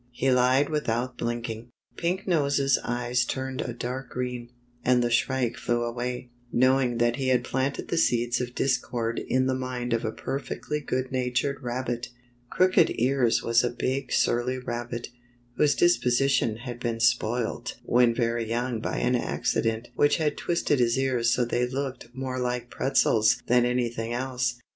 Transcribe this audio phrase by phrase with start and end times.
[0.09, 1.69] he lied without blinking.
[1.95, 4.49] Pink Nose's eyes turned a dark green,
[4.83, 9.45] and the Shrike flew away, knowing that he had planted the seeds of discord in
[9.45, 12.07] the mind of a perfectly good natured rabbit.
[12.49, 15.09] Crooked Ears was a big surly rabbit,
[15.57, 20.97] whose disposition had been spoilt when very young by an accident which had twisted his
[20.97, 24.59] ears so they looked more like pretzels than anything else.